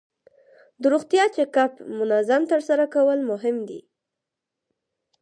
د 0.81 0.83
روغتیا 0.93 1.23
چک 1.35 1.55
اپ 1.63 1.73
منظم 1.97 2.41
ترسره 2.51 2.85
کول 2.95 3.19
مهم 3.31 3.57
دي. 3.67 3.81